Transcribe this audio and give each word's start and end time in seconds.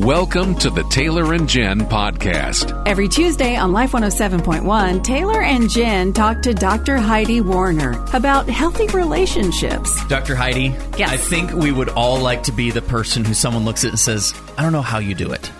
Welcome 0.00 0.54
to 0.60 0.70
the 0.70 0.82
Taylor 0.84 1.34
and 1.34 1.46
Jen 1.46 1.80
podcast. 1.80 2.84
Every 2.86 3.06
Tuesday 3.06 3.56
on 3.56 3.72
Life 3.72 3.92
107.1, 3.92 5.04
Taylor 5.04 5.42
and 5.42 5.68
Jen 5.68 6.14
talk 6.14 6.40
to 6.40 6.54
Dr. 6.54 6.96
Heidi 6.96 7.42
Warner 7.42 8.02
about 8.14 8.48
healthy 8.48 8.86
relationships. 8.86 10.02
Dr. 10.06 10.34
Heidi, 10.34 10.74
Yes. 10.96 11.10
I 11.10 11.18
think 11.18 11.52
we 11.52 11.70
would 11.70 11.90
all 11.90 12.18
like 12.18 12.44
to 12.44 12.52
be 12.52 12.70
the 12.70 12.80
person 12.80 13.26
who 13.26 13.34
someone 13.34 13.66
looks 13.66 13.84
at 13.84 13.90
and 13.90 13.98
says, 13.98 14.32
I 14.56 14.62
don't 14.62 14.72
know 14.72 14.80
how 14.80 15.00
you 15.00 15.14
do 15.14 15.32
it. 15.32 15.52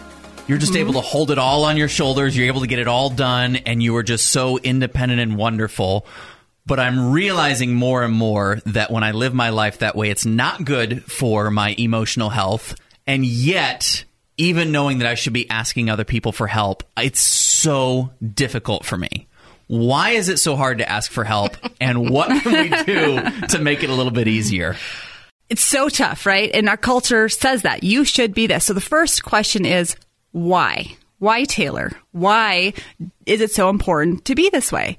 You're 0.48 0.56
just 0.56 0.72
mm-hmm. 0.72 0.88
able 0.88 0.94
to 0.94 1.02
hold 1.02 1.30
it 1.30 1.38
all 1.38 1.64
on 1.64 1.76
your 1.76 1.88
shoulders. 1.88 2.34
You're 2.34 2.46
able 2.46 2.62
to 2.62 2.66
get 2.66 2.78
it 2.78 2.88
all 2.88 3.10
done, 3.10 3.56
and 3.56 3.82
you 3.82 3.94
are 3.96 4.02
just 4.02 4.28
so 4.28 4.56
independent 4.56 5.20
and 5.20 5.36
wonderful. 5.36 6.06
But 6.64 6.80
I'm 6.80 7.12
realizing 7.12 7.74
more 7.74 8.02
and 8.04 8.14
more 8.14 8.62
that 8.64 8.90
when 8.90 9.04
I 9.04 9.10
live 9.10 9.34
my 9.34 9.50
life 9.50 9.80
that 9.80 9.96
way, 9.96 10.08
it's 10.08 10.24
not 10.24 10.64
good 10.64 11.04
for 11.04 11.50
my 11.50 11.74
emotional 11.76 12.30
health. 12.30 12.74
And 13.06 13.26
yet, 13.26 14.04
even 14.40 14.72
knowing 14.72 14.98
that 14.98 15.06
I 15.06 15.16
should 15.16 15.34
be 15.34 15.48
asking 15.50 15.90
other 15.90 16.04
people 16.04 16.32
for 16.32 16.46
help, 16.46 16.82
it's 16.96 17.20
so 17.20 18.10
difficult 18.34 18.86
for 18.86 18.96
me. 18.96 19.28
Why 19.66 20.10
is 20.12 20.30
it 20.30 20.38
so 20.38 20.56
hard 20.56 20.78
to 20.78 20.88
ask 20.88 21.12
for 21.12 21.24
help? 21.24 21.58
And 21.78 22.08
what 22.08 22.28
can 22.42 22.52
we 22.52 22.84
do 22.84 23.20
to 23.48 23.58
make 23.60 23.82
it 23.82 23.90
a 23.90 23.94
little 23.94 24.10
bit 24.10 24.28
easier? 24.28 24.76
It's 25.50 25.62
so 25.62 25.90
tough, 25.90 26.24
right? 26.24 26.50
And 26.54 26.70
our 26.70 26.78
culture 26.78 27.28
says 27.28 27.62
that 27.62 27.84
you 27.84 28.04
should 28.06 28.32
be 28.32 28.46
this. 28.46 28.64
So 28.64 28.72
the 28.72 28.80
first 28.80 29.24
question 29.24 29.66
is 29.66 29.94
why? 30.32 30.96
Why 31.18 31.44
Taylor? 31.44 31.92
Why 32.12 32.72
is 33.26 33.42
it 33.42 33.50
so 33.50 33.68
important 33.68 34.24
to 34.24 34.34
be 34.34 34.48
this 34.48 34.72
way? 34.72 34.96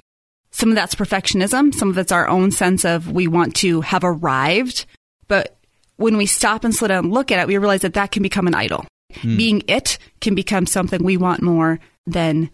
Some 0.52 0.70
of 0.70 0.76
that's 0.76 0.94
perfectionism. 0.94 1.74
Some 1.74 1.90
of 1.90 1.98
it's 1.98 2.12
our 2.12 2.28
own 2.28 2.52
sense 2.52 2.86
of 2.86 3.12
we 3.12 3.28
want 3.28 3.56
to 3.58 3.82
have 3.82 4.04
arrived. 4.04 4.86
But 5.28 5.58
when 5.96 6.16
we 6.16 6.28
stop 6.28 6.64
and 6.64 6.76
slow 6.76 6.90
down 6.90 7.06
and 7.06 7.14
look 7.14 7.32
at 7.32 7.40
it, 7.40 7.48
we 7.48 7.58
realize 7.58 7.82
that 7.82 7.96
that 7.96 8.12
can 8.12 8.22
become 8.22 8.46
an 8.46 8.54
idol. 8.54 8.86
Hmm. 9.16 9.38
Being 9.38 9.64
it 9.68 9.98
can 10.20 10.36
become 10.36 10.66
something 10.66 11.04
we 11.04 11.18
want 11.18 11.42
more 11.42 11.80
than 12.06 12.50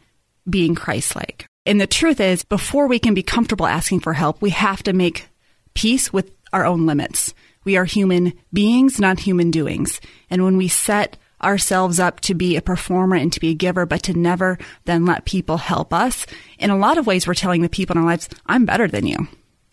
being 0.50 0.76
Christ 0.76 1.16
like. 1.16 1.46
And 1.66 1.82
the 1.82 1.88
truth 1.88 2.20
is, 2.22 2.44
before 2.46 2.88
we 2.88 3.00
can 3.00 3.14
be 3.14 3.24
comfortable 3.24 3.68
asking 3.68 4.00
for 4.00 4.14
help, 4.14 4.42
we 4.42 4.52
have 4.52 4.84
to 4.84 4.94
make 4.94 5.28
peace 5.74 6.14
with 6.14 6.32
our 6.54 6.66
own 6.66 6.86
limits. 6.86 7.34
We 7.66 7.76
are 7.76 7.86
human 7.86 8.34
beings, 8.54 9.00
not 9.00 9.20
human 9.20 9.52
doings. 9.52 10.00
And 10.30 10.46
when 10.46 10.56
we 10.56 10.70
set 10.70 11.18
ourselves 11.44 12.00
up 12.00 12.22
to 12.22 12.34
be 12.34 12.56
a 12.56 12.62
performer 12.62 13.16
and 13.16 13.32
to 13.34 13.40
be 13.40 13.50
a 13.50 13.54
giver, 13.54 13.86
but 13.86 14.04
to 14.04 14.14
never 14.14 14.58
then 14.86 15.06
let 15.06 15.26
people 15.26 15.58
help 15.58 15.94
us, 15.94 16.26
in 16.58 16.70
a 16.70 16.78
lot 16.78 16.98
of 16.98 17.06
ways, 17.06 17.28
we're 17.28 17.34
telling 17.34 17.62
the 17.62 17.70
people 17.70 17.96
in 17.96 18.02
our 18.02 18.08
lives, 18.08 18.30
I'm 18.46 18.66
better 18.66 18.88
than 18.88 19.06
you. 19.06 19.28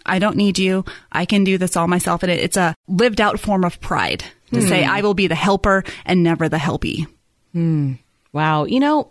I 0.06 0.18
don't 0.18 0.36
need 0.36 0.58
you. 0.58 0.84
I 1.10 1.24
can 1.24 1.44
do 1.44 1.58
this 1.58 1.76
all 1.76 1.88
myself. 1.88 2.22
And 2.22 2.30
it, 2.32 2.40
it's 2.40 2.56
a 2.56 2.74
lived 2.88 3.20
out 3.20 3.40
form 3.40 3.64
of 3.64 3.80
pride 3.80 4.24
to 4.52 4.60
say, 4.62 4.84
I 4.84 5.00
will 5.00 5.14
be 5.14 5.26
the 5.26 5.34
helper 5.34 5.82
and 6.04 6.22
never 6.22 6.48
the 6.48 6.58
helpy. 6.58 7.06
Wow. 8.32 8.64
You 8.64 8.80
know, 8.80 9.10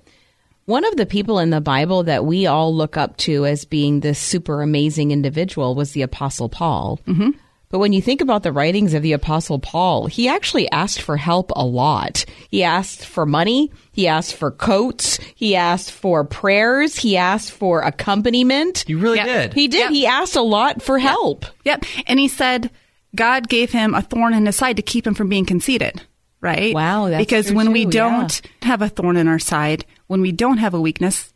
one 0.65 0.85
of 0.85 0.95
the 0.95 1.05
people 1.05 1.39
in 1.39 1.49
the 1.49 1.61
Bible 1.61 2.03
that 2.03 2.25
we 2.25 2.47
all 2.47 2.73
look 2.73 2.95
up 2.95 3.17
to 3.17 3.45
as 3.45 3.65
being 3.65 3.99
this 3.99 4.19
super 4.19 4.61
amazing 4.61 5.11
individual 5.11 5.75
was 5.75 5.91
the 5.91 6.01
Apostle 6.03 6.47
Paul. 6.49 6.99
Mm-hmm. 7.05 7.31
But 7.73 7.79
when 7.79 7.91
you 7.91 8.03
think 8.03 8.21
about 8.21 8.43
the 8.43 8.51
writings 8.51 8.93
of 8.93 9.01
the 9.01 9.13
Apostle 9.13 9.57
Paul, 9.57 10.05
he 10.05 10.27
actually 10.27 10.69
asked 10.69 11.01
for 11.01 11.17
help 11.17 11.51
a 11.55 11.65
lot. 11.65 12.23
He 12.51 12.61
asked 12.61 13.03
for 13.03 13.25
money. 13.25 13.71
He 13.91 14.07
asked 14.07 14.35
for 14.35 14.51
coats. 14.51 15.17
He 15.33 15.55
asked 15.55 15.91
for 15.91 16.23
prayers. 16.23 16.95
He 16.95 17.17
asked 17.17 17.49
for 17.49 17.81
accompaniment. 17.81 18.85
You 18.87 18.99
really 18.99 19.17
Yep. 19.17 19.25
did. 19.25 19.53
He 19.55 19.67
did. 19.67 19.89
He 19.89 20.05
asked 20.05 20.35
a 20.35 20.43
lot 20.43 20.83
for 20.83 20.99
help. 20.99 21.47
Yep. 21.65 21.83
And 22.05 22.19
he 22.19 22.27
said 22.27 22.69
God 23.15 23.49
gave 23.49 23.71
him 23.71 23.95
a 23.95 24.03
thorn 24.03 24.35
in 24.35 24.45
his 24.45 24.55
side 24.55 24.75
to 24.75 24.83
keep 24.83 25.07
him 25.07 25.15
from 25.15 25.29
being 25.29 25.45
conceited, 25.47 25.99
right? 26.41 26.75
Wow, 26.75 27.09
that's 27.09 27.25
Because 27.25 27.47
true 27.47 27.55
when 27.55 27.71
we 27.71 27.85
don't 27.85 28.39
have 28.61 28.83
a 28.83 28.89
thorn 28.89 29.17
in 29.17 29.27
our 29.27 29.39
side, 29.39 29.83
when 30.05 30.21
we 30.21 30.31
don't 30.31 30.59
have 30.59 30.75
a 30.75 30.79
weakness, 30.79 31.33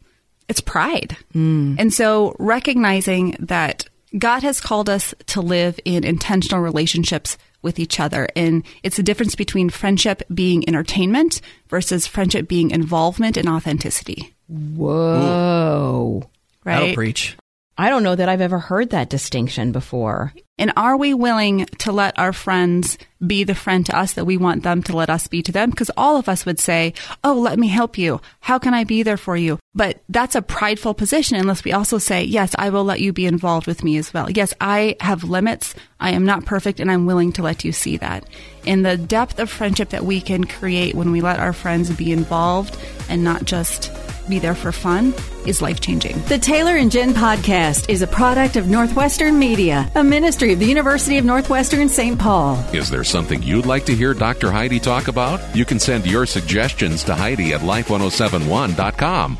it's 0.48 0.62
pride. 0.62 1.18
Hmm. 1.34 1.78
And 1.80 1.92
so 1.92 2.36
recognizing 2.38 3.38
that 3.40 3.88
God 4.18 4.44
has 4.44 4.62
called 4.62 4.90
us 4.90 5.14
to 5.28 5.42
live 5.42 5.80
in 5.84 6.04
intentional 6.04 6.62
relationships 6.62 7.38
with 7.62 7.80
each 7.80 8.00
other. 8.00 8.28
And 8.36 8.64
it's 8.84 8.98
the 8.98 9.04
difference 9.04 9.36
between 9.36 9.70
friendship 9.70 10.24
being 10.34 10.68
entertainment 10.68 11.42
versus 11.68 12.08
friendship 12.08 12.48
being 12.48 12.72
involvement 12.72 13.38
and 13.38 13.50
authenticity, 13.50 14.34
Whoa. 14.48 16.30
That'll 16.64 16.88
right? 16.88 16.96
preach. 16.96 17.38
I 17.78 17.90
don't 17.90 18.04
know 18.04 18.16
that 18.16 18.28
I've 18.28 18.42
ever 18.42 18.58
heard 18.58 18.90
that 18.90 19.10
distinction 19.10 19.72
before. 19.72 20.34
And 20.58 20.74
are 20.76 20.98
we 20.98 21.14
willing 21.14 21.66
to 21.80 21.92
let 21.92 22.18
our 22.18 22.34
friends 22.34 22.98
be 23.26 23.44
the 23.44 23.54
friend 23.54 23.86
to 23.86 23.96
us 23.96 24.14
that 24.14 24.26
we 24.26 24.38
want 24.38 24.64
them 24.64 24.82
to 24.84 24.96
let 24.96 25.10
us 25.12 25.28
be 25.28 25.44
to 25.44 25.52
them? 25.52 25.70
Because 25.70 25.92
all 25.96 26.18
of 26.18 26.28
us 26.28 26.46
would 26.46 26.60
say, 26.60 26.96
Oh, 27.24 27.34
let 27.34 27.60
me 27.60 27.68
help 27.68 27.98
you. 28.00 28.20
How 28.40 28.58
can 28.58 28.74
I 28.74 28.84
be 28.84 29.04
there 29.04 29.18
for 29.18 29.38
you? 29.38 29.60
But 29.76 30.02
that's 30.10 30.34
a 30.34 30.42
prideful 30.42 30.96
position 30.96 31.38
unless 31.38 31.64
we 31.64 31.74
also 31.74 32.00
say, 32.00 32.24
Yes, 32.24 32.56
I 32.58 32.72
will 32.72 32.84
let 32.84 33.00
you 33.00 33.14
be 33.14 33.28
involved 33.28 33.68
with 33.68 33.84
me 33.84 33.98
as 33.98 34.12
well. 34.12 34.32
Yes, 34.32 34.56
I 34.60 34.96
have 35.00 35.24
limits. 35.24 35.76
I 36.00 36.12
am 36.12 36.26
not 36.26 36.46
perfect 36.46 36.80
and 36.80 36.90
I'm 36.90 37.06
willing 37.06 37.34
to 37.34 37.44
let 37.44 37.64
you 37.64 37.72
see 37.72 37.98
that. 37.98 38.28
And 38.66 38.84
the 38.84 38.98
depth 38.98 39.38
of 39.38 39.52
friendship 39.52 39.90
that 39.90 40.06
we 40.06 40.22
can 40.22 40.46
create 40.46 40.96
when 40.96 41.12
we 41.12 41.22
let 41.22 41.40
our 41.40 41.54
friends 41.54 41.92
be 41.92 42.12
involved 42.12 42.76
and 43.10 43.24
not 43.24 43.46
just 43.46 43.92
be 44.30 44.40
there 44.40 44.56
for 44.56 44.72
fun 44.72 45.14
is 45.46 45.62
life 45.62 45.80
changing. 45.80 46.22
The 46.24 46.38
Taylor 46.38 46.76
and 46.76 46.92
Jen 46.92 47.14
podcast 47.14 47.90
is 47.90 48.02
a 48.02 48.08
product 48.08 48.56
of 48.56 48.68
Northwestern 48.68 49.40
Media, 49.40 49.90
a 49.96 50.04
ministry 50.04 50.54
of 50.54 50.60
the 50.60 50.66
University 50.66 51.18
of 51.18 51.26
Northwestern 51.26 51.90
St. 51.90 52.20
Paul. 52.20 52.58
Is 52.74 52.90
there 52.90 53.04
something 53.04 53.42
you'd 53.42 53.66
like 53.66 53.86
to 53.86 53.96
hear 53.96 54.14
Dr. 54.14 54.52
Heidi 54.52 54.80
talk 54.80 55.08
about? 55.08 55.56
You 55.56 55.66
can 55.66 55.80
send 55.80 56.06
your 56.06 56.26
suggestions 56.26 57.04
to 57.06 57.16
Heidi 57.16 57.54
at 57.54 57.62
life1071.com. 57.62 59.38